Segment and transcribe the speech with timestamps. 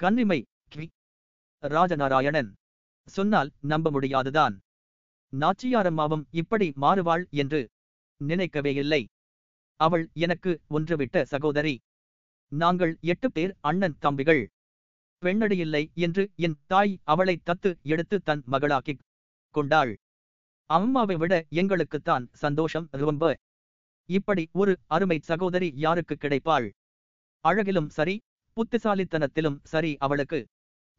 [0.00, 0.90] கன்னிமை கி.
[1.62, 2.52] ராஜநாராயணன்.
[3.06, 4.60] சொன்னால் நம்ப முடியாதுதான்.
[5.32, 7.60] நாச்சியாரம்மாவும் இப்படி மாறுவாள் என்று
[8.20, 9.02] நினைக்கவே இல்லை.
[9.80, 11.74] அவள் எனக்கு ஒன்றுவிட்ட சகோதரி.
[12.52, 14.42] நாங்கள் எட்டு பேர் அண்ணன் தம்பிகள்.
[15.22, 19.02] பெண்ணடியில்லை என்று என் தாய் அவளை தத்து எடுத்து தன் மகளாக்கிக்
[19.54, 19.92] கொண்டாள்.
[20.70, 23.36] அம்மாவை விட எங்களுக்குத்தான் சந்தோஷம் ரொம்ப.
[24.08, 26.70] இப்படி ஒரு அருமை சகோதரி யாருக்கு கிடைப்பாள்?
[27.44, 28.16] அழகிலும் சரி
[28.56, 30.38] புத்திசாலித்தனத்திலும் சரி அவளுக்கு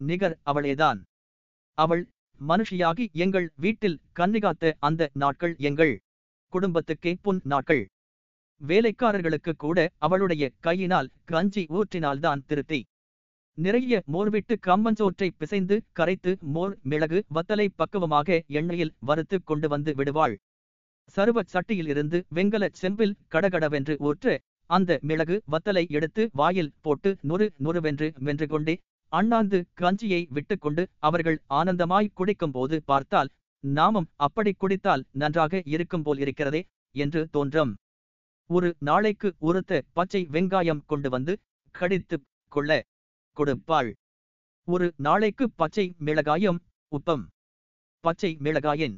[0.01, 0.99] நிகர் அவளேதான்.
[1.77, 2.03] அவள்
[2.39, 5.93] மனுஷியாகி எங்கள் வீட்டில் கன்னிகாத்த அந்த நாட்கள் எங்கள்
[6.53, 7.83] குடும்பத்துக்கே புன் நாட்கள்.
[8.61, 12.79] வேலைக்காரர்களுக்கு கூட அவளுடைய கையினால் கஞ்சி ஊற்றினால்தான் திருத்தி
[13.57, 20.35] நிறைய மோர்விட்டு கம்மஞ்சோற்றை பிசைந்து கரைத்து மோர் மிளகு வத்தலை பக்குவமாக எண்ணெயில் வறுத்து கொண்டு வந்து விடுவாள்.
[21.15, 24.37] சருவ சட்டியில் இருந்து வெங்கல செம்பில் கடகடவென்று ஊற்ற
[24.69, 28.75] அந்த மிளகு வத்தலை எடுத்து வாயில் போட்டு நொறு நொறுவென்று வென்று கொண்டே
[29.11, 33.29] அண்ணாந்து கஞ்சியை விட்டுக்கொண்டு அவர்கள் ஆனந்தமாய் குடிக்கும் போது பார்த்தால்
[33.63, 36.61] நாமும் அப்படி குடித்தால் நன்றாக இருக்கும் போல் இருக்கிறதே
[36.95, 37.71] என்று தோன்றும்.
[38.49, 41.33] ஒரு நாளைக்கு உறுத்த பச்சை வெங்காயம் கொண்டு வந்து
[41.75, 42.17] கடித்து
[42.51, 42.79] கொள்ள
[43.37, 43.89] கொடுப்பாள்.
[44.67, 46.59] ஒரு நாளைக்கு பச்சை மிளகாயும்
[46.91, 47.25] உப்பம்.
[48.03, 48.95] பச்சை மிளகாயின்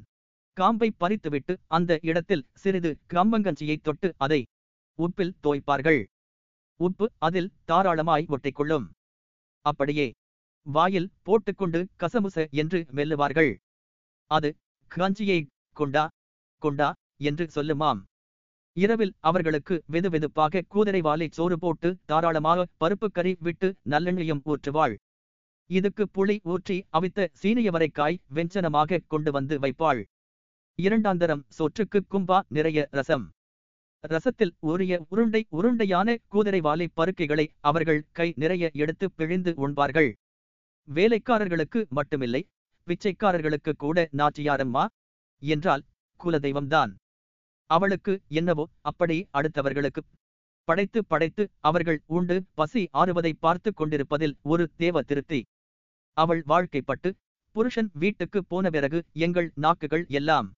[0.57, 4.41] காம்பை பறித்துவிட்டு அந்த இடத்தில் சிறிது கம்பங்கஞ்சியை தொட்டு அதை
[5.05, 6.01] உப்பில் தோய்ப்பார்கள்.
[6.75, 8.87] உப்பு அதில் தாராளமாய் ஒட்டிக்கொள்ளும்.
[9.61, 10.07] அப்படியே
[10.61, 13.51] வாயில் போட்டுக்கொண்டு கசமுச என்று மெல்லுவார்கள்.
[14.27, 14.49] அது
[14.87, 15.39] கஞ்சியை
[15.73, 16.07] கொண்டா
[16.57, 17.99] கொண்டா என்று சொல்லுமாம்.
[18.73, 24.95] இரவில் அவர்களுக்கு வெது வெதுவெதுப்பாக கூதரை சோறு போட்டு தாராளமாக பருப்பு கறி விட்டு நல்லெண்ணெயும் ஊற்றுவாள்.
[25.65, 30.01] இதுக்கு புளி ஊற்றி அவித்த சீனியவரைக்காய் வெஞ்சனமாக கொண்டு வந்து வைப்பாள்.
[30.75, 33.25] இரண்டாந்தரம் சோற்றுக்கு கும்பா நிறைய ரசம்.
[34.03, 36.59] ரசத்தில் ஊறிய உருண்டை உருண்டையான கூதரை
[36.99, 40.09] பருக்கைகளை அவர்கள் கை நிறைய எடுத்து பிழிந்து உண்பார்கள்.
[40.87, 42.41] வேலைக்காரர்களுக்கு மட்டுமில்லை
[42.87, 44.85] பிச்சைக்காரர்களுக்கு கூட நாச்சியாரம்மா
[45.41, 45.83] என்றால்
[46.19, 46.93] குலதெய்வம்தான்.
[47.69, 50.01] அவளுக்கு என்னவோ அப்படி அடுத்தவர்களுக்கு
[50.67, 55.39] படைத்து படைத்து அவர்கள் உண்டு பசி ஆறுவதை பார்த்து கொண்டிருப்பதில் ஒரு தேவ திருப்தி.
[56.17, 57.09] அவள் வாழ்க்கைப்பட்டு
[57.55, 60.49] புருஷன் வீட்டுக்கு போன பிறகு எங்கள் நாக்குகள் எல்லாம்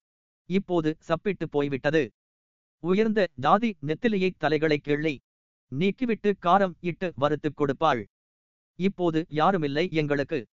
[0.50, 2.02] இப்போது சப்பிட்டு போய்விட்டது.
[2.84, 5.14] உயர்ந்த ஜாதி நெத்திலியை தலைகளை கிள்ளி
[5.72, 8.00] நீக்கிவிட்டு காரம் இட்டு வறுத்துக் கொடுப்பாள்.
[8.78, 10.46] இப்போது யாருமில்லை எங்களுக்கு.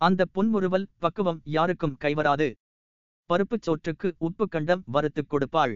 [0.00, 2.48] அந்த புன்முறுவல் பக்குவம் யாருக்கும் கைவராது.
[3.28, 5.74] பருப்புச் சோற்றுக்கு உப்பு கண்டம் வறுத்துக் கொடுப்பாள்.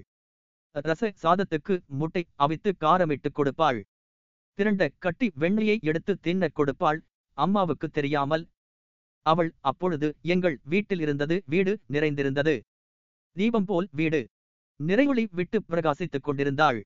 [0.73, 3.81] ரச சாதத்துக்கு முட்டை அவித்து காரமிட்டு கொடுப்பாள்.
[4.59, 7.01] திரண்ட கட்டி வெண்ணையை எடுத்து தின்ன கொடுப்பாள்.
[7.39, 8.45] அம்மாவுக்கு தெரியாமல்.
[9.27, 12.55] அவள் அப்பொழுது எங்கள் வீட்டில் இருந்தது வீடு நிறைந்திருந்தது.
[13.37, 14.21] தீபம் போல் வீடு.
[14.81, 16.79] நிறைவுளி விட்டு பிரகாசித்துக் கொண்டிருந்தாள்.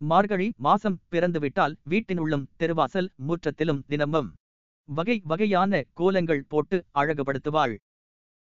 [0.00, 4.30] மார்கழி மாசம் பிறந்துவிட்டால் வீட்டினுள்ளும் தெருவாசல் முற்றத்திலும் தினமும்
[4.88, 7.74] வகை வகையான கோலங்கள் போட்டு அழகுபடுத்துவாள்.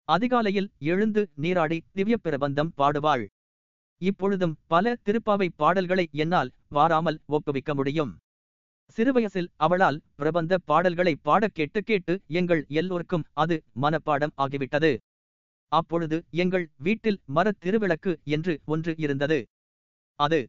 [0.08, 3.26] அதிகாலையில் எழுந்து நீராடி திவ்ய பிரபந்தம் பாடுவாள்.
[4.02, 8.14] இப்பொழுதும் பல திருப்பாவை பாடல்களை என்னால் வாராமல் ஒப்புவிக்க முடியும்.
[8.98, 14.92] சிறுவயசில் அவளால் பிரபந்த பாடல்களை பாடக் கேட்டு கேட்டு எங்கள் எல்லோருக்கும் அது மனப்பாடம் ஆகிவிட்டது.
[15.72, 19.40] அப்பொழுது எங்கள் வீட்டில் மரத் திருவிளக்கு என்று ஒன்று இருந்தது.
[20.20, 20.40] அது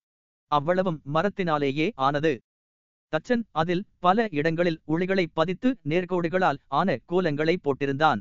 [0.50, 2.32] அவ்வளவும் மரத்தினாலேயே ஆனது.
[3.12, 8.20] தச்சன் அதில் பல இடங்களில் உளிகளை பதித்து நேர்கோடுகளால் ஆன கோலங்களை போட்டிருந்தான்.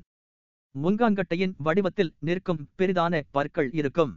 [0.76, 4.14] முன்காங்கட்டையின் வடிவத்தில் நிற்கும் பெரிதான பற்கள் இருக்கும்.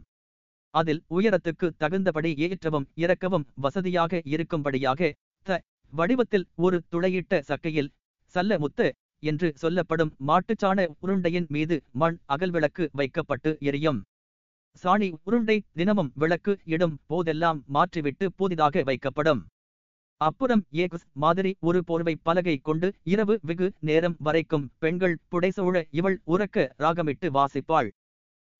[0.73, 5.11] அதில் உயரத்துக்கு தகுந்தபடி ஏற்றவும் இறக்கவும் வசதியாக இருக்கும்படியாக
[5.47, 5.59] த
[5.93, 7.91] வடிவத்தில் ஒரு துளையிட்ட சக்கையில்
[8.35, 8.87] சல்ல முத்து
[9.31, 13.99] என்று சொல்லப்படும் மாட்டுச்சாண உருண்டையின் மீது மண் அகல்விளக்கு வைக்கப்பட்டு எரியும்.
[14.83, 19.41] சாணி உருண்டை தினமும் விளக்கு இடும் போதெல்லாம் மாற்றிவிட்டு புதிதாக வைக்கப்படும்.
[20.21, 26.65] அப்புறம் ஏகுஸ் மாதிரி ஒரு போர்வை பலகை கொண்டு இரவு வெகு நேரம் வரைக்கும் பெண்கள் புடைசூழ இவள் உறக்க
[26.79, 27.89] ராகமிட்டு வாசிப்பாள்.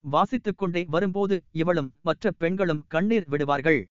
[0.04, 3.82] வாசித்துக் கொண்டே வரும்போது இவளும் மற்ற பெண்களும் கண்ணீர் விடுவார்கள்.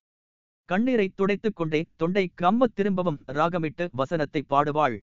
[0.68, 4.96] கண்ணீரை துடைத்துக் கொண்டே தொண்டை கம்மத் திரும்பவும் ராகமிட்டு வசனத்தை பாடுவாள்.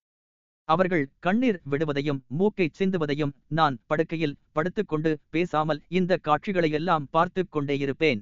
[0.69, 8.21] அவர்கள் கண்ணீர் விடுவதையும் மூக்கை சிந்துவதையும் நான் படுக்கையில் படுத்துக்கொண்டு பேசாமல் இந்த காட்சிகளையெல்லாம் பார்த்து கொண்டே இருப்பேன்.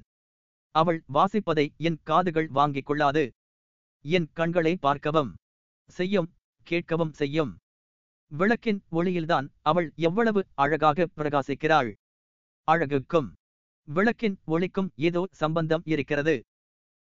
[0.74, 3.24] அவள் வாசிப்பதை என் காதுகள் வாங்கிக் கொள்ளாது.
[4.04, 5.32] என் கண்களை பார்க்கவும்
[5.90, 6.28] செய்யும்
[6.66, 7.52] கேட்கவும் செய்யும்.
[8.32, 11.90] விளக்கின் ஒளியில்தான் அவள் எவ்வளவு அழகாக பிரகாசிக்கிறாள்.
[12.68, 13.28] அழகுக்கும்
[13.88, 16.34] விளக்கின் ஒளிக்கும் ஏதோ சம்பந்தம் இருக்கிறது.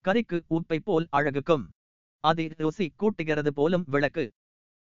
[0.06, 1.64] கரிக்கு உப்பை போல் அழகுக்கும்.
[2.24, 4.26] அதை ருசி கூட்டுகிறது போலும் விளக்கு.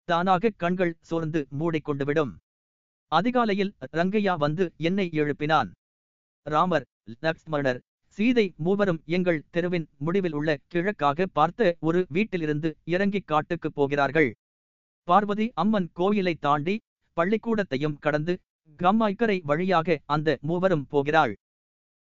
[0.03, 2.31] தானாக கண்கள் சோர்ந்து மூடிக்கொண்டுவிடும்
[3.11, 5.69] அதிகாலையில் ரங்கையா வந்து என்னை எழுப்பினான்.
[6.45, 6.85] ராமர்
[7.21, 7.79] லக்ஷ்மணர்
[8.17, 14.29] சீதை மூவரும் எங்கள் தெருவின் முடிவில் உள்ள கிழக்காக பார்த்த ஒரு வீட்டிலிருந்து இறங்கி காட்டுக்குப் போகிறார்கள்.
[15.07, 16.75] பார்வதி அம்மன் கோயிலை தாண்டி
[17.17, 18.33] பள்ளிக்கூடத்தையும் கடந்து
[18.79, 21.33] கம்மாய்க்கரை வழியாக அந்த மூவரும் போகிறாள்.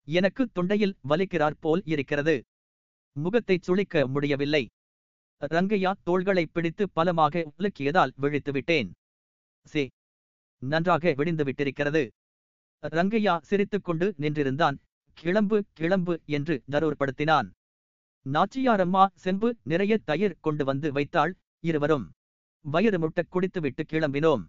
[0.08, 2.36] எனக்கு தொண்டையில் வலிக்கிறார் போல் இருக்கிறது.
[3.16, 4.64] முகத்தை சுளிக்க முடியவில்லை.
[5.42, 8.90] ரங்கையா தோள்களை பிடித்து பலமாக உலுக்கியதால் விழித்து விட்டேன்
[9.66, 9.84] சே
[10.62, 12.10] நன்றாக விடிந்து விட்டிருக்கிறது
[12.84, 14.78] ரங்கையா சிரித்துக்கொண்டு நின்றிருந்தான்.
[15.14, 17.48] கிளம்பு கிளம்பு என்று தரூர்படுத்தினான்.
[18.26, 21.34] நாச்சியாரம்மா செம்பு நிறைய தயிர் கொண்டு வந்து வைத்தாள்.
[21.60, 22.06] இருவரும்
[22.66, 24.44] வயிறு முட்ட குடித்துவிட்டு கிளம்பினோம்.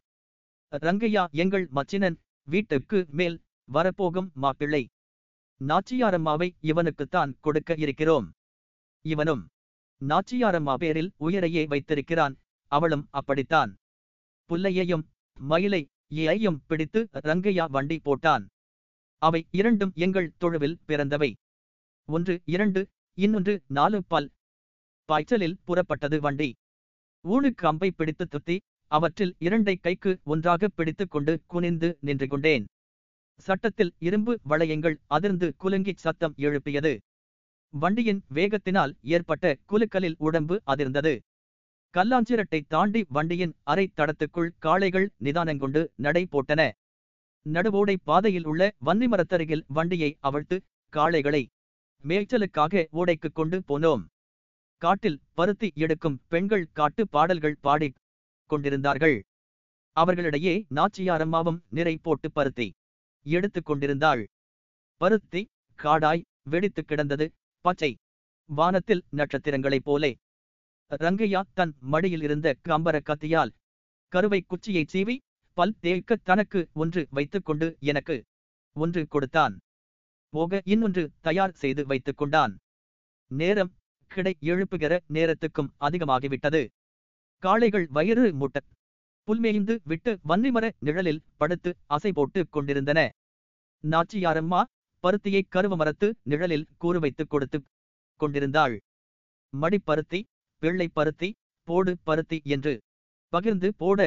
[0.73, 3.37] ரங்கையா எங்கள் மச்சினன் வீட்டுக்கு மேல்
[3.69, 4.83] வரப்போகும் மாப்பிள்ளை.
[5.61, 8.29] நாச்சியாரம்மாவை இவனுக்குத்தான் கொடுக்க இருக்கிறோம்.
[9.05, 9.43] இவனும்
[10.09, 12.35] நாச்சியாரம்மா பேரில் உயிரையே வைத்திருக்கிறான்.
[12.67, 13.77] அவளும் அப்படித்தான்.
[14.49, 15.05] புல்லையையும்
[15.39, 18.47] மயிலை ஏயையும் பிடித்து ரங்கையா வண்டி போட்டான்.
[19.19, 21.35] அவை இரண்டும் எங்கள் தொழுவில் பிறந்தவை.
[22.09, 22.89] ஒன்று இரண்டு
[23.19, 24.31] இன்னொன்று நாலு பல்.
[25.05, 26.55] பாய்ச்சலில் புறப்பட்டது வண்டி.
[27.29, 28.57] ஊனுக்கு அம்பை பிடித்து துத்தி
[28.91, 32.65] அவற்றில் இரண்டை கைக்கு ஒன்றாக பிடித்துக் கொண்டு குனிந்து நின்று கொண்டேன்
[33.39, 37.01] சட்டத்தில் இரும்பு வளையங்கள் அதிர்ந்து குலுங்கிச் சத்தம் எழுப்பியது.
[37.75, 41.13] வண்டியின் வேகத்தினால் ஏற்பட்ட குலுக்கலில் உடம்பு அதிர்ந்தது.
[41.95, 46.71] கல்லாஞ்சிரட்டை தாண்டி வண்டியின் அரை தடத்துக்குள் காளைகள் நிதானங்கொண்டு நடை போட்டன.
[47.47, 50.57] நடுவோடை பாதையில் உள்ள வன்னிமரத்தருகில் வண்டியை அவிழ்த்து
[50.93, 51.43] காளைகளை
[52.05, 54.05] மேய்ச்சலுக்காக ஓடைக்கு கொண்டு போனோம்.
[54.83, 57.99] காட்டில் பருத்தி எடுக்கும் பெண்கள் காட்டு பாடல்கள் பாடிக்
[58.51, 59.17] கொண்டிருந்தார்கள்.
[59.97, 62.69] அவர்களிடையே நாச்சியாரம்மாவும் நிறை போட்டு பருத்தி
[63.27, 64.23] எடுத்துக் கொண்டிருந்தாள்.
[65.01, 65.43] பருத்தி
[65.79, 67.27] காடாய் வெடித்து கிடந்தது.
[67.61, 67.97] பச்சை.
[68.51, 70.17] வானத்தில் நட்சத்திரங்களைப் போலே.
[70.91, 73.53] ரங்கையா தன் மடியில் இருந்த கம்பர கத்தியால்
[74.13, 75.17] கருவை குச்சியைச் சீவி
[75.53, 78.17] பல் தேய்க்க தனக்கு ஒன்று வைத்துக்கொண்டு எனக்கு
[78.77, 79.59] ஒன்று கொடுத்தான்.
[80.29, 82.59] போக இன்னொன்று தயார் செய்து வைத்துக் கொண்டான்.
[83.31, 83.73] நேரம்
[84.07, 86.63] கிடை எழுப்புகிற நேரத்துக்கும் அதிகமாகிவிட்டது.
[87.43, 88.61] காளைகள் வயிறு முட்ட
[89.27, 93.09] புல்மேய்ந்து விட்டு வன்னிமர நிழலில் படுத்து அசை போட்டு கொண்டிருந்தன.
[93.85, 94.63] நாச்சியாரம்மா
[95.05, 97.59] பருத்தியை கருவ மரத்து நிழலில் கூறு வைத்துக் கொடுத்து
[98.21, 98.75] கொண்டிருந்தாள்
[99.53, 100.21] மடிப்பருத்தி
[100.63, 101.29] பிள்ளை பருத்தி
[101.69, 102.73] போடு பருத்தி என்று
[103.33, 104.01] பகிர்ந்து போட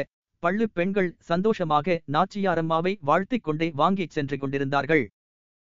[0.44, 5.04] பள்ளு பெண்கள் சந்தோஷமாக நாச்சியாரம்மாவை வாழ்த்திக் கொண்டே வாங்கிச் சென்று கொண்டிருந்தார்கள்.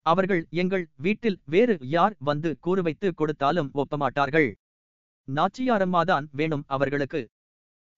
[0.05, 4.49] அவர்கள் எங்கள் வீட்டில் வேறு யார் வந்து கூறு வைத்து கொடுத்தாலும் ஒப்பமாட்டார்கள்.
[5.27, 7.21] நாச்சியாரம்மாதான் வேணும் அவர்களுக்கு.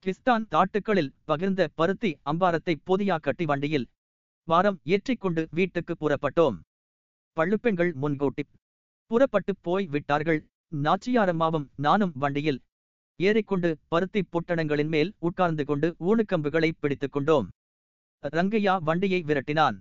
[0.05, 3.89] கிஸ்தான் தாட்டுக்களில் பகிர்ந்த பருத்தி அம்பாரத்தை பொதியா கட்டி வண்டியில்
[4.47, 6.57] வாரம் ஏற்றிக்கொண்டு வீட்டுக்கு புறப்பட்டோம்.
[7.37, 8.43] பள்ளுப்பெண்கள் முன்கூட்டி
[9.11, 10.39] புறப்பட்டு போய் விட்டார்கள்.
[10.83, 12.59] நாச்சியாரம்மாவும் நானும் வண்டியில்
[13.19, 17.47] ஏறிக்கொண்டு பருத்தி பொட்டணங்களின் மேல் உட்கார்ந்து கொண்டு ஊனுக்கம்புகளை பிடித்துக் கொண்டோம்.
[18.23, 19.77] ரங்கையா வண்டியை விரட்டினான்.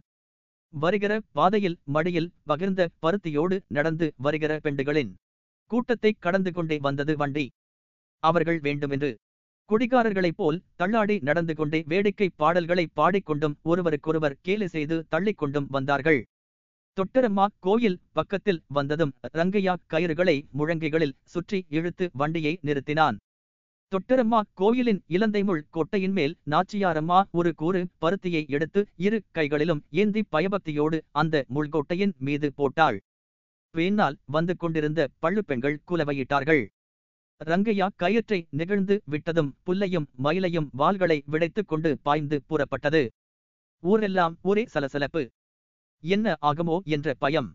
[0.74, 5.12] வருகிற பாதையில் மடியில் பகிர்ந்த பருத்தியோடு நடந்து வருகிற பெண்டுகளின்
[5.70, 7.46] கூட்டத்தை கடந்து கொண்டே வந்தது வண்டி.
[8.22, 9.10] அவர்கள் வேண்டுமென்று
[9.70, 16.20] குடிகாரர்களைப் போல் தள்ளாடி நடந்து கொண்டே வேடிக்கை பாடல்களை பாடிக்கொண்டும் ஒருவருக்கொருவர் கேலி செய்து தள்ளிக்கொண்டும் வந்தார்கள்.
[16.98, 23.16] தொட்டரம்மா கோயில் பக்கத்தில் வந்ததும் ரங்கையா கயிறுகளை முழங்கைகளில் சுற்றி இழுத்து வண்டியை நிறுத்தினான்.
[23.92, 31.44] தொட்டரம்மா கோயிலின் இலந்தைமுள் கொட்டையின் மேல் நாச்சியாரம்மா ஒரு கூறு பருத்தியை எடுத்து இரு கைகளிலும் ஏந்தி பயபக்தியோடு அந்த
[31.54, 32.98] முள்கொட்டையின் மீது போட்டாள்.
[33.74, 36.62] பின்னால் வந்து கொண்டிருந்த பள்ளுப்பெண்கள் குலவையிட்டார்கள்.
[37.44, 43.08] ரங்கையா கயிற்றை நிகழ்ந்து விட்டதும் புல்லையும் மயிலையும் வாள்களை விடைத்துக் கொண்டு பாய்ந்து புறப்பட்டது.
[43.82, 45.22] ஊரெல்லாம் ஒரே சலசலப்பு.
[46.04, 47.50] என்ன ஆகுமோ என்ற பயம்.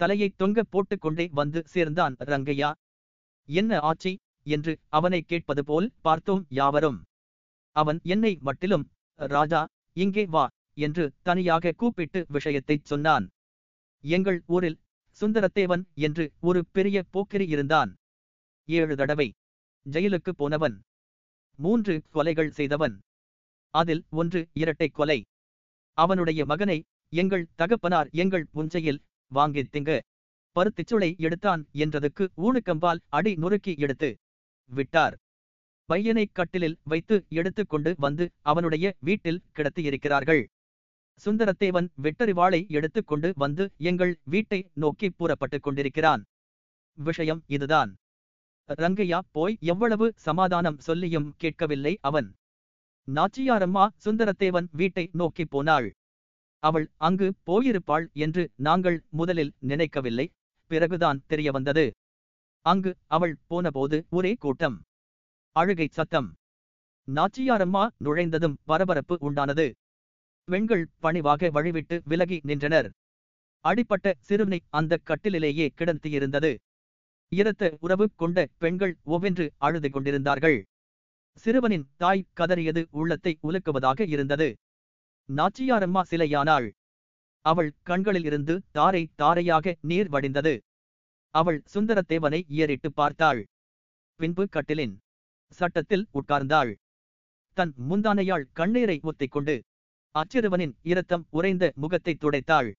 [0.00, 2.70] தலையை தொங்க போட்டுக்கொண்டே வந்து சேர்ந்தான் ரங்கையா.
[3.48, 4.12] என்ன ஆச்சி?
[4.46, 6.98] என்று அவனை கேட்பது போல் பார்த்தோம் யாவரும்.
[7.76, 9.60] அவன் என்னை மட்டிலும் ராஜா
[9.96, 10.44] இங்கே வா
[10.76, 13.26] என்று தனியாக கூப்பிட்டு விஷயத்தைச் சொன்னான்.
[14.04, 14.80] எங்கள் ஊரில்
[15.20, 17.90] சுந்தரத்தேவன் என்று ஒரு பெரிய போக்கிரி இருந்தான்.
[18.68, 19.28] ஏழு தடவை
[19.86, 20.76] ஜெயிலுக்கு போனவன்
[21.58, 22.94] மூன்று கொலைகள் செய்தவன்
[23.74, 25.18] அதில் ஒன்று இரட்டை கொலை.
[25.98, 26.78] அவனுடைய மகனை
[27.10, 30.00] எங்கள் தகப்பனார் எங்கள் புஞ்சையில் வாங்கித் திங்க.
[30.54, 34.18] பருத்திச்சுளை எடுத்தான் என்றதுக்கு ஊனுக்கம்பால் அடி நொறுக்கி எடுத்து
[34.70, 35.18] விட்டார்.
[35.84, 40.46] பையனை கட்டிலில் வைத்து எடுத்துக் கொண்டு வந்து அவனுடைய வீட்டில் கிடத்தியிருக்கிறார்கள்
[41.24, 46.24] சுந்தரத்தேவன் வெட்டறிவாளை எடுத்துக் கொண்டு வந்து எங்கள் வீட்டை நோக்கி புறப்பட்டுக் கொண்டிருக்கிறான்.
[46.94, 47.96] விஷயம் இதுதான்.
[48.68, 52.36] ரங்கையா போய் எவ்வளவு சமாதானம் சொல்லியும் கேட்கவில்லை அவன்.
[53.14, 55.94] நாச்சியாரம்மா சுந்தரத்தேவன் வீட்டை நோக்கி போனாள்.
[56.62, 60.26] அவள் அங்கு போயிருப்பாள் என்று நாங்கள் முதலில் நினைக்கவில்லை.
[60.70, 61.84] பிறகுதான் தெரிய வந்தது.
[62.66, 64.76] அங்கு அவள் போனபோது ஒரே கூட்டம்.
[65.56, 66.28] அழுகை சத்தம்.
[67.08, 69.66] நாச்சியாரம்மா நுழைந்ததும் பரபரப்பு உண்டானது.
[70.48, 72.88] பெண்கள் பணிவாக வழிவிட்டு விலகி நின்றனர்.
[73.64, 76.52] அடிப்பட்ட சிறுவனை அந்த கட்டிலிலேயே கிடந்தியிருந்தது
[77.32, 80.58] இரத்த உறவு கொண்ட பெண்கள் ஒவ்வென்று அழுது கொண்டிருந்தார்கள்.
[81.44, 84.48] சிறுவனின் தாய் கதறியது உள்ளத்தை உலுக்குவதாக இருந்தது.
[85.28, 86.68] நாச்சியாரம்மா சிலையானாள்.
[87.44, 90.54] அவள் கண்களில் இருந்து தாரை தாரையாக நீர் வடிந்தது.
[91.34, 93.40] அவள் சுந்தரத்தேவனை ஏறிட்டு பார்த்தாள்.
[94.20, 94.94] பின்பு கட்டிலின்
[95.58, 96.72] சட்டத்தில் உட்கார்ந்தாள்.
[97.56, 99.54] தன் முந்தானையாள் கண்ணீரை ஒத்திக்கொண்டு
[100.14, 102.70] அச்சிறுவனின் இரத்தம் உறைந்த முகத்தை துடைத்தாள்.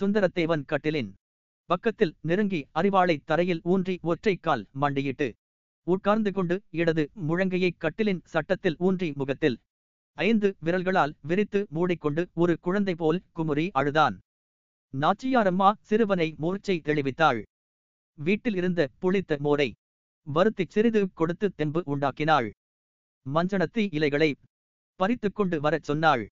[0.00, 1.10] சுந்தரத்தேவன் கட்டிலின்
[1.70, 5.28] பக்கத்தில் நெருங்கி அறிவாளை தரையில் ஊன்றி ஒற்றை கால் மண்டியிட்டு
[5.86, 9.56] உட்கார்ந்து கொண்டு இடது முழங்கையை கட்டிலின் சட்டத்தில் ஊன்றி முகத்தில்
[10.16, 14.18] ஐந்து விரல்களால் விரித்து மூடிக்கொண்டு ஒரு குழந்தை போல் குமுறி அழுதான்.
[14.92, 17.42] நாச்சியாரம்மா சிறுவனை மூர்ச்சை தெளிவித்தாள்.
[18.18, 19.74] வீட்டில் இருந்த புளித்த மோரை
[20.34, 22.50] வருத்திச் சிறிது கொடுத்து தெம்பு உண்டாக்கினாள்.
[23.34, 24.36] மஞ்சனத்தி இலைகளை
[24.94, 26.28] பறித்துக் கொண்டு வரச் சொன்னாள்.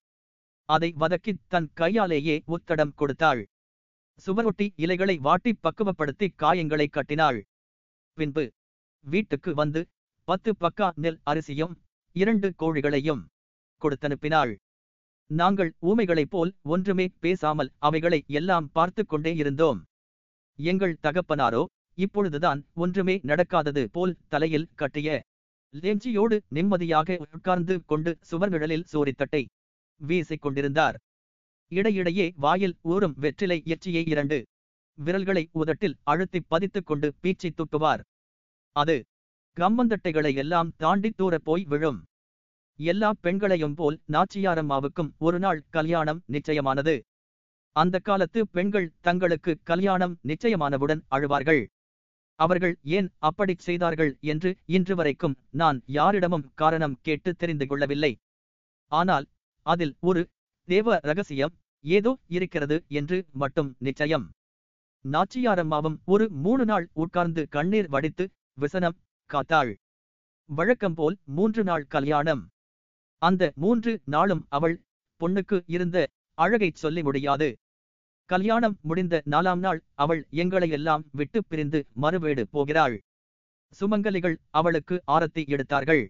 [0.68, 3.46] அதை வதக்கித் தன் கையாலேயே உத்தடம் கொடுத்தாள்.
[4.26, 7.42] சுவரொட்டி இலைகளை வாட்டி பக்குவப்படுத்தி காயங்களை கட்டினாள்.
[8.12, 8.50] பின்பு
[9.04, 9.88] வீட்டுக்கு வந்து
[10.24, 11.74] பத்து பக்கா நெல் அரிசியும்
[12.12, 13.22] இரண்டு கோழிகளையும்
[13.82, 14.52] கொடுத்தனுப்பினாள்.
[15.30, 19.80] நாங்கள் ஊமைகளைப் போல் ஒன்றுமே பேசாமல் அவைகளை எல்லாம் பார்த்து கொண்டே இருந்தோம்.
[20.58, 25.22] எங்கள் தகப்பனாரோ இப்பொழுதுதான் ஒன்றுமே நடக்காதது போல் தலையில் கட்டிய
[25.74, 29.42] லேஞ்சியோடு நிம்மதியாக உட்கார்ந்து கொண்டு சுவர்நிழலில் சோரித்தட்டை
[30.00, 30.96] வீசிக் கொண்டிருந்தார்.
[31.72, 34.38] இடையிடையே வாயில் ஊறும் வெற்றிலை எச்சியை இரண்டு
[34.98, 38.02] விரல்களை உதட்டில் அழுத்திப் பதித்துக் கொண்டு பீச்சி தூக்குவார்.
[38.76, 38.96] அது
[39.56, 42.04] கம்மந்தட்டைகளை எல்லாம் தாண்டி தூரப் போய் விழும்.
[42.90, 46.94] எல்லா பெண்களையும் போல் நாச்சியாரம்மாவுக்கும் ஒரு நாள் கல்யாணம் நிச்சயமானது.
[47.76, 51.62] அந்த காலத்து பெண்கள் தங்களுக்கு கல்யாணம் நிச்சயமானவுடன் அழுவார்கள்.
[52.38, 58.12] அவர்கள் ஏன் அப்படிச் செய்தார்கள் என்று இன்று வரைக்கும் நான் யாரிடமும் காரணம் கேட்டு தெரிந்து கொள்ளவில்லை.
[58.92, 59.26] ஆனால்
[59.66, 60.22] அதில் ஒரு
[60.68, 64.26] தேவ ரகசியம் ஏதோ இருக்கிறது என்று மட்டும் நிச்சயம்.
[65.04, 68.24] நாச்சியாரம்மாவும் ஒரு மூணு நாள் உட்கார்ந்து கண்ணீர் வடித்து
[68.58, 68.98] விசனம்
[69.30, 69.72] காத்தாள்.
[70.50, 72.42] வழக்கம்போல் மூன்று நாள் கல்யாணம்.
[73.22, 74.76] அந்த மூன்று நாளும் அவள்
[75.20, 75.98] பொண்ணுக்கு இருந்த
[76.38, 77.48] அழகைச் சொல்லி முடியாது.
[78.30, 82.96] கல்யாணம் முடிந்த நாலாம் நாள் அவள் எங்களையெல்லாம் விட்டு பிரிந்து மறுவேடு போகிறாள்.
[83.80, 86.02] சுமங்கலிகள் அவளுக்கு ஆரத்தி எடுத்தார்கள்.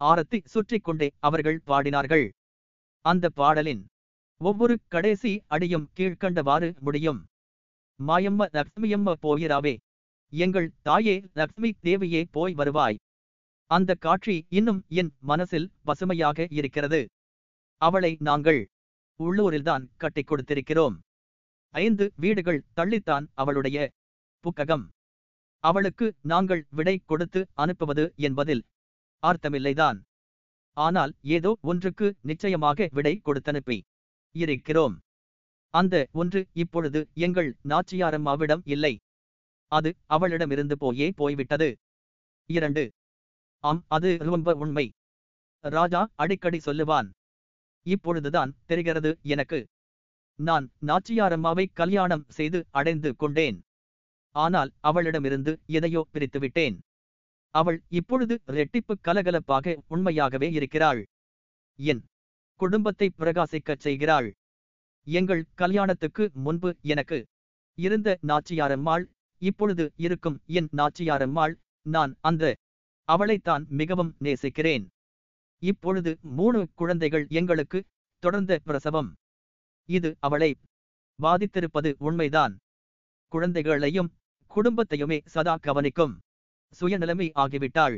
[0.00, 2.26] ஆரத்தி சுற்றிக் கொண்டே அவர்கள் பாடினார்கள்.
[3.04, 3.82] அந்த பாடலின்
[4.40, 7.20] ஒவ்வொரு கடைசி அடியும் கீழ்க்கண்டவாறு முடியும்.
[7.98, 9.74] மாயம்ம லக்ஷ்மியம்ம போயிராவே.
[10.32, 12.98] எங்கள் தாயே லக்ஷ்மி தேவியே போய் வருவாய்.
[13.70, 17.00] அந்த காட்சி இன்னும் என் மனசில் பசுமையாக இருக்கிறது.
[17.80, 18.60] அவளை நாங்கள்
[19.20, 20.96] உள்ளூரில்தான் கட்டிக் கொடுத்திருக்கிறோம்.
[21.74, 23.78] ஐந்து வீடுகள் தள்ளித்தான் அவளுடைய
[24.44, 24.84] புக்ககம்.
[25.64, 28.62] அவளுக்கு நாங்கள் விடை கொடுத்து அனுப்புவது என்பதில்
[29.22, 29.98] அர்த்தமில்லைதான்.
[30.76, 33.78] ஆனால் ஏதோ ஒன்றுக்கு நிச்சயமாக விடை கொடுத்தனுப்பி
[34.34, 34.94] இருக்கிறோம்.
[35.74, 38.94] அந்த ஒன்று இப்பொழுது எங்கள் நாச்சியாரம்மாவிடம் இல்லை.
[39.72, 41.68] அது அவளிடமிருந்து போயே போய்விட்டது.
[42.50, 42.82] இரண்டு
[43.64, 44.86] ஆம் அது ரொம்ப உண்மை.
[45.64, 47.08] ராஜா அடிக்கடி சொல்லுவான்
[47.86, 49.60] இப்பொழுதுதான் தெரிகிறது எனக்கு.
[50.38, 53.58] நான் நாச்சியாரம்மாவை கல்யாணம் செய்து அடைந்து கொண்டேன்.
[54.36, 56.76] ஆனால் அவளிடமிருந்து எதையோ பிரித்துவிட்டேன்.
[57.54, 61.00] அவள் இப்பொழுது ரெட்டிப்பு கலகலப்பாக உண்மையாகவே இருக்கிறாள்.
[61.78, 62.02] என்
[62.60, 64.28] குடும்பத்தை பிரகாசிக்கச் செய்கிறாள்.
[65.06, 67.18] எங்கள் கல்யாணத்துக்கு முன்பு எனக்கு
[67.78, 69.04] இருந்த நாச்சியாரம்மாள்
[69.42, 71.54] இப்பொழுது இருக்கும் என் நாச்சியாரம்மாள்
[71.86, 72.44] நான் அந்த
[73.08, 74.84] அவளைத்தான் மிகவும் நேசிக்கிறேன்.
[75.62, 77.78] இப்பொழுது மூணு குழந்தைகள் எங்களுக்கு
[78.22, 79.10] தொடர்ந்த பிரசவம்.
[79.88, 80.50] இது அவளை
[81.18, 82.54] பாதித்திருப்பது உண்மைதான்.
[83.32, 84.12] குழந்தைகளையும்
[84.50, 86.14] குடும்பத்தையுமே சதா கவனிக்கும்.
[86.80, 87.96] சுயநிலைமை ஆகிவிட்டாள்.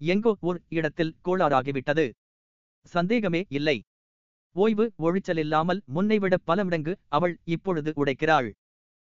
[0.00, 2.06] எங்கோ ஓர் இடத்தில் கோளாறாகிவிட்டது.
[2.86, 3.78] சந்தேகமே இல்லை.
[4.56, 8.48] ஓய்வு ஒழிச்சலில்லாமல் முன்னைவிட பல மடங்கு அவள் இப்பொழுது உடைக்கிறாள்.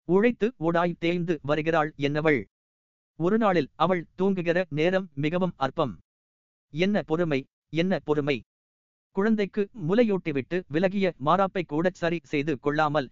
[0.08, 2.40] உழைத்து ஓடாய் தேய்ந்து வருகிறாள் என்னவள்?
[3.18, 5.94] ஒரு நாளில் அவள் தூங்குகிற நேரம் மிகவும் அற்பம்.
[6.74, 7.40] என்ன பொறுமை
[7.72, 8.36] என்ன பொறுமை.
[9.16, 13.08] குழந்தைக்கு முலையூட்டிவிட்டு விலகிய மாறாப்பை கூடச் சரி செய்து கொள்ளாமல்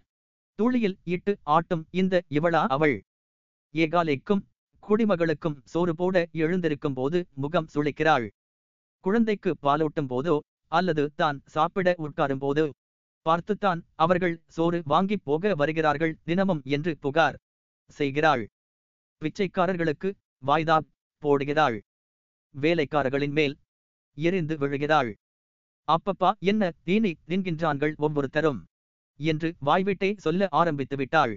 [0.58, 2.96] தூளியில் இட்டு ஆட்டும் இந்த இவளா அவள்.
[3.74, 4.42] ஏகாலைக்கும்
[4.82, 8.26] குடிமகளுக்கும் சோறு போட எழுந்திருக்கும் போது முகம் சுழிக்கிறாள்
[9.04, 10.36] குழந்தைக்கு பாலூட்டும் போதோ
[10.72, 12.66] அல்லது தான் சாப்பிட உட்காரும் போதோ
[13.26, 17.38] பார்த்துத்தான் அவர்கள் சோறு வாங்கிப் போக வருகிறார்கள் தினமும் என்று புகார்
[17.90, 18.44] செய்கிறாள்.
[19.22, 20.08] பிச்சைக்காரர்களுக்கு
[20.42, 20.76] வாய்தா
[21.22, 21.76] போடுகிறாள்.
[22.54, 23.54] வேலைக்காரர்களின் மேல்
[24.18, 25.10] எரிந்து விழுகிறாள்.
[25.88, 28.60] அப்பப்பா என்ன தீனி தின்கின்றான்கள் ஒவ்வொருத்தரும்
[29.20, 31.34] என்று வாய்விட்டே சொல்ல ஆரம்பித்து விட்டாள்.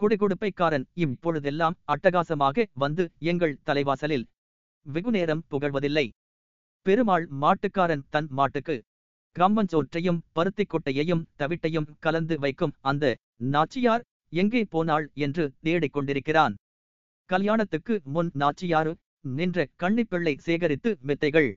[0.00, 4.26] குடிகுடுப்பைக்காரன் இப்பொழுதெல்லாம் அட்டகாசமாக வந்து எங்கள் தலைவாசலில்
[4.86, 6.06] வெகுநேரம் புகழ்வதில்லை.
[6.86, 8.76] பெருமாள் மாட்டுக்காரன் தன் மாட்டுக்கு
[9.36, 13.14] கம்மஞ்சோற்றையும் பருத்திக் கொட்டையையும் தவிட்டையும் கலந்து வைக்கும் அந்த
[13.54, 16.54] நாச்சியார் எங்கே போனாள் என்று தேடிக் கொண்டிருக்கிறான்
[17.30, 18.92] கல்யாணத்துக்கு முன் நாச்சியாறு
[19.36, 21.50] நின்ற கன்னிப்பிள்ளை சேகரித்து மெத்தைகள்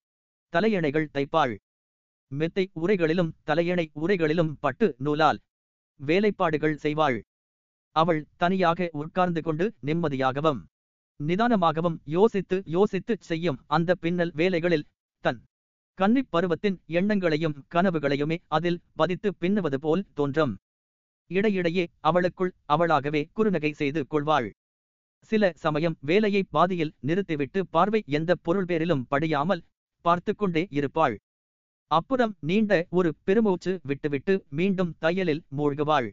[0.54, 1.54] தலையணைகள் தைப்பாள்.
[2.32, 5.40] மெத்தை உரைகளிலும் தலையணை உரைகளிலும் பட்டு நூலால்
[6.00, 7.18] வேலைப்பாடுகள் செய்வாள்.
[7.96, 10.62] அவள் தனியாக உட்கார்ந்து கொண்டு நிம்மதியாகவும்
[11.20, 14.88] நிதானமாகவும் யோசித்து யோசித்து செய்யும் அந்த பின்னல் வேலைகளில்
[15.24, 15.40] தன்
[16.00, 20.54] கன்னிப் பருவத்தின் எண்ணங்களையும் கனவுகளையுமே அதில் பதித்து பின்னுவது போல் தோன்றும்.
[21.32, 24.50] இடையிடையே அவளுக்குள் அவளாகவே குறுநகை செய்து கொள்வாள்.
[25.32, 29.66] சில சமயம் வேலையை பாதியில் நிறுத்திவிட்டு பார்வை எந்த பொருள் பேரிலும் படியாமல்
[30.06, 31.16] பார்த்து கொண்டே இருப்பாள்.
[31.92, 36.08] அப்புறம் நீண்ட ஒரு பெருமூச்சு விட்டுவிட்டு மீண்டும் தையலில் மூழ்குவாள்.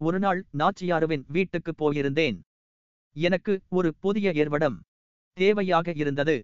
[0.00, 2.38] ஒருநாள் நாச்சியாருவின் வீட்டுக்கு போயிருந்தேன்.
[3.16, 4.76] எனக்கு ஒரு புதிய ஏர்வடம்
[5.36, 6.36] தேவையாக இருந்தது.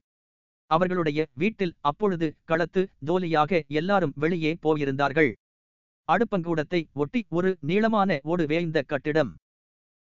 [0.71, 5.31] அவர்களுடைய வீட்டில் அப்பொழுது களத்து ஜோலியாக எல்லாரும் வெளியே போயிருந்தார்கள்.
[6.09, 9.33] அடுப்பங்கூடத்தை ஒட்டி ஒரு நீளமான ஓடு வேய்ந்த கட்டிடம்.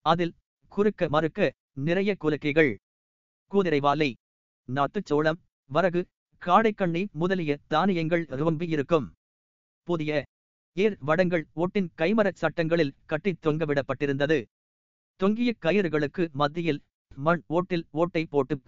[0.05, 0.33] அதில்
[0.71, 2.77] குறுக்க மறுக்க நிறைய குலக்கைகள்.
[3.51, 4.13] குதிரைவாலை
[4.69, 6.05] நாத்துச்சோளம் வரகு
[6.45, 9.13] காடைக்கண்ணி முதலிய தானியங்கள் ரொம்பி இருக்கும்.
[9.83, 10.23] புதிய
[10.77, 14.43] ஏர் வடங்கள் ஓட்டின் கைமரச் சட்டங்களில் கட்டித் தொங்கவிடப்பட்டிருந்தது
[15.15, 16.81] தொங்கிய கயிறுகளுக்கு மத்தியில்
[17.15, 18.61] மண் ஓட்டில் ஓட்டை போட்டு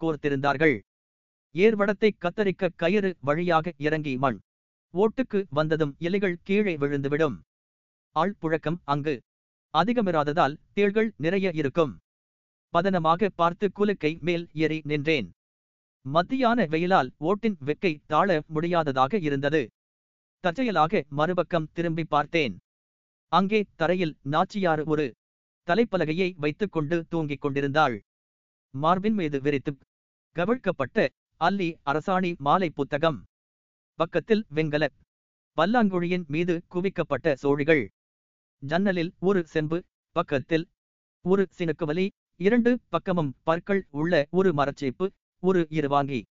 [0.00, 0.76] கோர்த்திருந்தார்கள்.
[1.54, 4.38] ஏர்வடத்தை கத்தரிக்க கயிறு வழியாக இறங்கி மண்
[4.92, 7.36] ஓட்டுக்கு வந்ததும் இலைகள் கீழே விழுந்துவிடும்.
[8.16, 9.22] ஆள் புழக்கம் அங்கு
[9.74, 11.98] அதிகமிராததால் தேள்கள் நிறைய இருக்கும்.
[12.74, 15.28] பதனமாக பார்த்து குலுக்கை மேல் ஏறி நின்றேன்.
[16.04, 19.62] மத்தியான வெயிலால் ஓட்டின் வெக்கை தாழ முடியாததாக இருந்தது.
[20.44, 22.54] தற்செயலாக மறுபக்கம் திரும்பி பார்த்தேன்.
[23.32, 25.06] அங்கே தரையில் நாச்சியார் ஒரு
[25.68, 27.96] தலைப்பலகையை வைத்துக் கொண்டு தூங்கிக் கொண்டிருந்தாள்.
[28.74, 29.72] மார்பின் மீது விரித்து
[30.36, 31.06] கவிழ்க்கப்பட்ட
[31.40, 33.18] அல்லி அரசாணி மாலை புத்தகம்.
[33.98, 34.84] பக்கத்தில் வெங்கல
[35.58, 37.82] பல்லாங்குழியின் மீது குவிக்கப்பட்ட சோழிகள்.
[38.62, 39.78] ஜன்னலில் ஒரு செம்பு
[40.16, 40.66] பக்கத்தில்
[41.24, 42.06] ஒரு சினுக்குவலி
[42.40, 45.06] இரண்டு பக்கமும் பற்கள் உள்ள ஒரு மரச்சேப்பு
[45.42, 46.22] ஒரு இருவாங்கி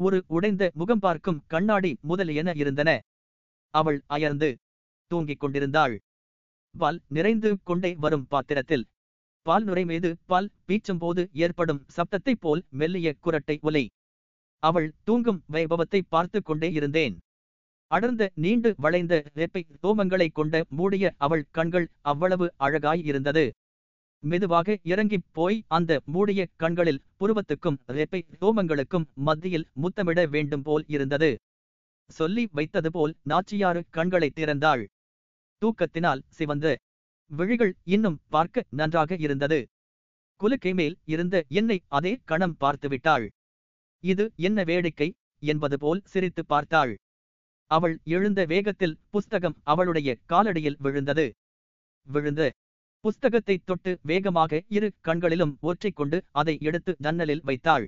[0.00, 2.90] ஒரு உடைந்த முகம் பார்க்கும் கண்ணாடி முதலியன இருந்தன.
[3.74, 4.56] அவள் அயர்ந்து
[5.10, 5.94] தூங்கிக் கொண்டிருந்தாள்.
[6.74, 8.84] பால் நிறைந்து கொண்டே வரும் பாத்திரத்தில்.
[9.46, 13.84] பால் நுரை மீது பால் பீச்சும்போது ஏற்படும் சப்தத்தைப் போல் மெல்லிய குரட்டை ஒலை.
[14.62, 17.18] அவள் தூங்கும் வைபவத்தை பார்த்து கொண்டே இருந்தேன்.
[17.90, 23.44] அடர்ந்த நீண்டு வளைந்த வேப்பை தோமங்களைக் கொண்ட மூடிய அவள் கண்கள் அவ்வளவு அழகாய் இருந்தது.
[24.22, 31.30] மெதுவாக இறங்கிப் போய் அந்த மூடிய கண்களில் புருவத்துக்கும் ரெப்பை ரோமங்களுக்கும் மத்தியில் முத்தமிட வேண்டும் போல் இருந்தது.
[32.10, 34.82] சொல்லி வைத்தது போல் நாச்சியாறு கண்களை திறந்தாள்.
[35.62, 36.72] தூக்கத்தினால் சிவந்து
[37.30, 39.60] விழிகள் இன்னும் பார்க்க நன்றாக இருந்தது.
[40.40, 43.26] குலுக்கை மேல் இருந்த என்னை அதே கணம் பார்த்துவிட்டாள்
[44.04, 45.08] இது என்ன வேடிக்கை?
[45.42, 46.92] என்பது போல் சிரித்து பார்த்தாள்.
[47.70, 51.26] அவள் எழுந்த வேகத்தில் புஸ்தகம் அவளுடைய காலடியில் விழுந்தது.
[52.06, 52.46] விழுந்து
[53.04, 57.86] புஸ்தகத்தை தொட்டு வேகமாக இரு கண்களிலும் ஒற்றிக் கொண்டு அதை எடுத்து ஜன்னலில் வைத்தாள்.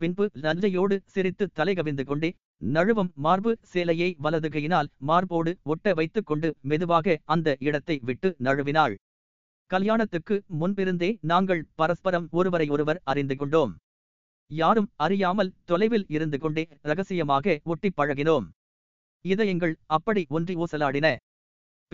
[0.00, 2.30] பின்பு நஞ்சையோடு சிரித்து தலைகவிந்து கொண்டே
[2.64, 8.94] நழுவம் மார்பு சேலையை வலதுகையினால் மார்போடு ஒட்ட வைத்துக் கொண்டு மெதுவாக அந்த இடத்தை விட்டு நழுவினாள்.
[9.70, 13.72] கல்யாணத்துக்கு முன்பிருந்தே நாங்கள் பரஸ்பரம் ஒருவரையொருவர் அறிந்து கொண்டோம்.
[14.50, 18.46] யாரும் அறியாமல் தொலைவில் இருந்து கொண்டே ரகசியமாக ஒட்டிப் பழகினோம்.
[19.24, 21.16] இதயங்கள் அப்படி ஒன்றி ஊசலாடின.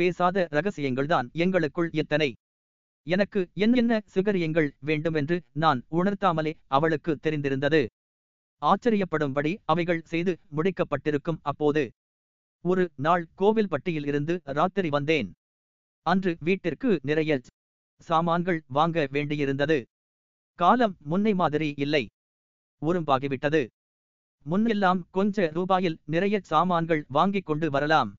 [0.03, 2.35] பேசாத ரகசியங்கள்தான் எங்களுக்குள் எத்தனை?
[3.07, 7.87] எனக்கு என்னென்ன சுகரியங்கள் வேண்டுமென்று நான் உணர்த்தாமலே அவளுக்கு தெரிந்திருந்தது.
[8.63, 11.91] ஆச்சரியப்படும்படி அவைகள் செய்து முடிக்கப்பட்டிருக்கும் அப்போது.
[12.65, 15.33] ஒரு நாள் கோவில்பட்டியில் இருந்து ராத்திரி வந்தேன்.
[16.07, 17.41] அன்று வீட்டிற்கு நிறைய
[18.03, 19.79] சாமான்கள் வாங்க வேண்டியிருந்தது.
[20.59, 22.05] காலம் முன்னை மாதிரி இல்லை.
[22.83, 23.67] உரும்பாகிவிட்டது
[24.47, 28.15] முன்னெல்லாம் கொஞ்ச ரூபாயில் நிறைய சாமான்கள் வாங்கிக் கொண்டு வரலாம்.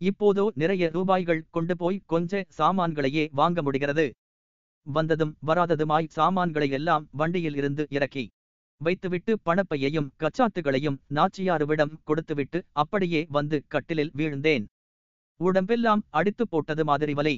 [0.00, 4.06] இப்போதோ நிறைய ரூபாய்கள் கொண்டு போய் கொஞ்ச சாமான்களையே வாங்க முடிகிறது.
[4.86, 8.24] வந்ததும் வராததுமாய் சாமான்களை எல்லாம் வண்டியில் இருந்து இறக்கி
[8.80, 14.64] வைத்துவிட்டு பணப்பையையும் கச்சாத்துகளையும் நாச்சியாருவிடம் கொடுத்துவிட்டு அப்படியே வந்து கட்டிலில் வீழ்ந்தேன்.
[15.40, 17.36] உடம்பெல்லாம் அடித்து போட்டது மாதிரி வலை.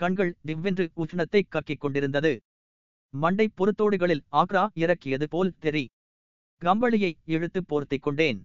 [0.00, 2.32] கண்கள் திவ்வென்று உஷ்ணத்தை கக்கிக் கொண்டிருந்தது.
[3.14, 5.84] மண்டை பொறுத்தோடுகளில் ஆக்ரா இறக்கியது போல் தெரி
[6.62, 8.40] கம்பளியை இழுத்து போர்த்திக் கொண்டேன்.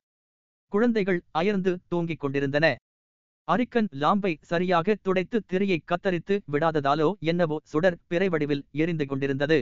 [0.74, 2.65] குழந்தைகள் அயர்ந்து தூங்கிக் கொண்டிருந்தன.
[3.47, 9.60] அரிக்கன் லாம்பை சரியாக துடைத்து திரையை கத்தரித்து விடாததாலோ என்னவோ சுடர் பிறை வடிவில் எரிந்து கொண்டிருந்தது.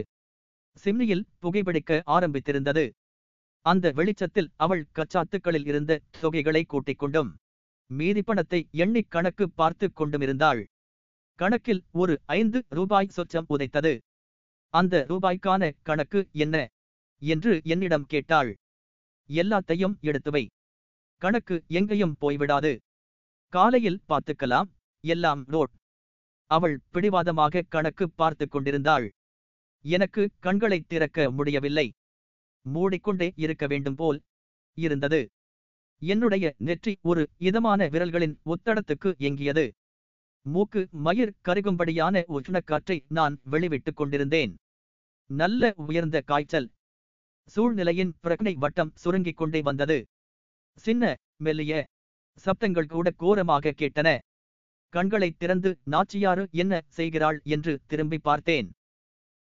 [0.84, 2.86] சிம்னியில் புகைப்பிடிக்க ஆரம்பித்திருந்தது.
[3.66, 7.30] அந்த வெளிச்சத்தில் அவள் கச்சாத்துக்களில் இருந்த தொகைகளை கூட்டிக் கொண்டும்
[7.90, 10.62] மீதி பணத்தை எண்ணிக் கணக்கு பார்த்து கொண்டுமிருந்தாள்
[11.40, 13.94] கணக்கில் ஒரு ஐந்து ரூபாய் சொச்சம் உதைத்தது.
[14.74, 16.56] அந்த ரூபாய்க்கான கணக்கு என்ன?
[17.22, 18.52] என்று என்னிடம் கேட்டாள்.
[19.30, 20.44] எல்லாத்தையும் எடுத்துவை.
[21.22, 22.74] கணக்கு எங்கேயும் போய்விடாது.
[23.56, 24.70] காலையில் பார்த்துக்கலாம்.
[25.04, 25.74] எல்லாம் ரோட்
[26.52, 29.06] அவள் பிடிவாதமாக கணக்கு பார்த்து கொண்டிருந்தாள்.
[29.86, 31.88] எனக்கு கண்களை திறக்க முடியவில்லை.
[32.66, 34.20] மூடிக்கொண்டே இருக்க வேண்டும் போல்
[34.78, 35.22] இருந்தது.
[36.02, 39.66] என்னுடைய நெற்றி ஒரு இதமான விரல்களின் ஒத்தடத்துக்கு எங்கியது
[40.46, 44.54] மூக்கு மயிர் கருகும்படியான உஷ்ணக்காற்றை நான் வெளிவிட்டுக் கொண்டிருந்தேன்.
[45.30, 46.68] நல்ல உயர்ந்த காய்ச்சல்.
[47.54, 49.98] சூழ்நிலையின் பிரக்னை வட்டம் சுருங்கிக் கொண்டே வந்தது.
[50.86, 51.14] சின்ன
[51.46, 51.74] மெல்லிய
[52.44, 54.18] சப்தங்கள் கூட கோரமாக கேட்டன.
[54.90, 57.42] கண்களை திறந்து நாச்சியாறு என்ன செய்கிறாள்?
[57.44, 58.72] என்று திரும்பி பார்த்தேன்.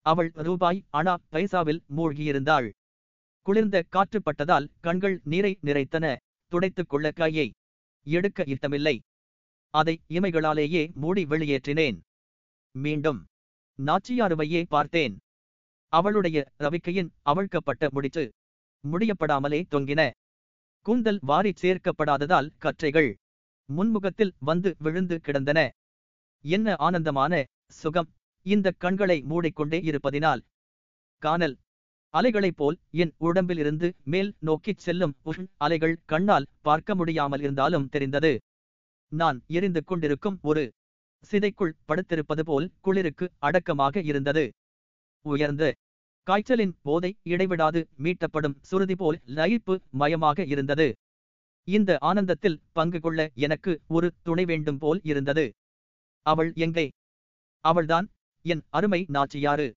[0.01, 2.69] அவள் ரூபாய் அணா பைசாவில் மூழ்கியிருந்தாள்.
[3.41, 6.15] குளிர்ந்த காற்று பட்டதால் கண்கள் நீரை நிறைத்தன.
[6.47, 7.53] துடைத்துக் கொள்ள கையை
[8.03, 8.99] எடுக்க இட்டமில்லை.
[9.69, 11.99] அதை இமைகளாலேயே மூடி வெளியேற்றினேன்.
[12.71, 13.25] மீண்டும்
[13.77, 15.17] நாச்சியாருவையே பார்த்தேன்.
[15.87, 18.31] அவளுடைய ரவிக்கையின் அவழ்க்கப்பட்ட முடிச்சு
[18.91, 20.11] முடியப்படாமலே தொங்கின.
[20.85, 23.09] கூந்தல் வாரிச் சேர்க்கப்படாததால் கற்றைகள்
[23.69, 25.59] முன்முகத்தில் வந்து விழுந்து கிடந்தன.
[26.45, 27.33] என்ன ஆனந்தமான
[27.73, 28.09] சுகம்.
[28.45, 30.41] இந்த கண்களை மூடிக்கொண்டே இருப்பதினால்
[31.23, 31.55] காணல்
[32.13, 38.33] அலைகளைப் போல் என் உடம்பிலிருந்து மேல் நோக்கிச் செல்லும் உஷ் அலைகள் கண்ணால் பார்க்க முடியாமல் இருந்தாலும் தெரிந்தது.
[39.11, 40.63] நான் எரிந்து கொண்டிருக்கும் ஒரு
[41.31, 44.45] சிதைக்குள் படுத்திருப்பது போல் குளிருக்கு அடக்கமாக இருந்தது.
[45.25, 45.63] உயர்ந்த
[46.27, 50.87] காய்ச்சலின் போதை இடைவிடாது மீட்டப்படும் சுருதி போல் லயிப்பு மயமாக இருந்தது.
[51.67, 55.45] இந்த ஆனந்தத்தில் பங்கு கொள்ள எனக்கு ஒரு துணை வேண்டும் போல் இருந்தது.
[56.25, 56.85] அவள் எங்கே?
[57.65, 58.07] அவள்தான்
[58.45, 59.67] என் அருமை நாச்சியாறு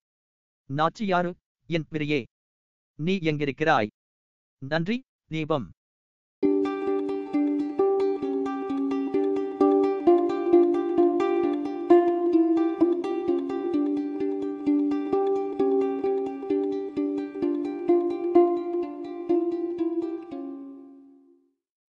[0.70, 1.32] நாச்சியாறு
[1.68, 2.20] என் பிரியே
[2.98, 3.90] நீ எங்கிருக்கிறாய்?
[4.62, 4.96] நன்றி
[5.30, 5.66] தீபம்.